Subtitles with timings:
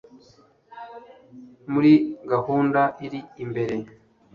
[1.71, 1.93] muri
[2.31, 3.75] gahunda iri imbere